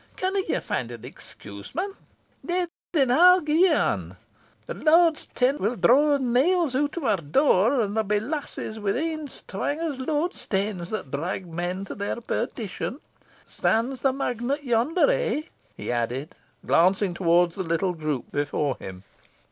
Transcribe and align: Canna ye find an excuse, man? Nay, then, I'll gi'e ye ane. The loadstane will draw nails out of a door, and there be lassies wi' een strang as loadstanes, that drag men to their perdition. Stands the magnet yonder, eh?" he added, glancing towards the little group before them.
Canna 0.15 0.39
ye 0.49 0.59
find 0.61 0.89
an 0.89 1.05
excuse, 1.05 1.75
man? 1.75 1.93
Nay, 2.41 2.65
then, 2.91 3.11
I'll 3.11 3.39
gi'e 3.39 3.53
ye 3.53 3.67
ane. 3.71 4.15
The 4.65 4.73
loadstane 4.73 5.59
will 5.59 5.75
draw 5.75 6.17
nails 6.17 6.75
out 6.75 6.97
of 6.97 7.03
a 7.03 7.17
door, 7.21 7.81
and 7.81 7.95
there 7.95 8.03
be 8.03 8.19
lassies 8.19 8.79
wi' 8.79 8.97
een 8.97 9.27
strang 9.27 9.79
as 9.79 9.99
loadstanes, 9.99 10.89
that 10.89 11.11
drag 11.11 11.45
men 11.45 11.85
to 11.85 11.93
their 11.93 12.19
perdition. 12.19 12.99
Stands 13.45 14.01
the 14.01 14.11
magnet 14.11 14.63
yonder, 14.63 15.07
eh?" 15.11 15.41
he 15.77 15.91
added, 15.91 16.33
glancing 16.65 17.13
towards 17.13 17.53
the 17.55 17.61
little 17.61 17.93
group 17.93 18.31
before 18.31 18.77
them. 18.79 19.03